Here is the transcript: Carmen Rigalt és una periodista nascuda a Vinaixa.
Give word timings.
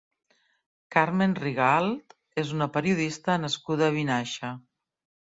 Carmen 0.93 1.35
Rigalt 1.41 2.15
és 2.43 2.53
una 2.55 2.67
periodista 2.77 3.35
nascuda 3.43 3.85
a 3.89 3.93
Vinaixa. 3.99 4.51